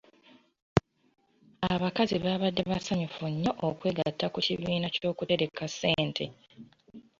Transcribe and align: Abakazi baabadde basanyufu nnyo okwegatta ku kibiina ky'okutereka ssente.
Abakazi 1.73 2.15
baabadde 2.23 2.61
basanyufu 2.71 3.23
nnyo 3.31 3.51
okwegatta 3.67 4.25
ku 4.33 4.39
kibiina 4.47 4.87
ky'okutereka 4.93 5.63
ssente. 5.71 6.25